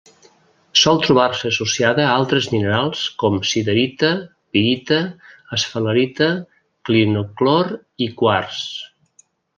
[0.83, 4.11] Sol trobar-se associada a altres minerals com: siderita,
[4.57, 4.97] pirita,
[5.59, 6.31] esfalerita,
[6.91, 7.73] clinoclor
[8.07, 8.65] i quars.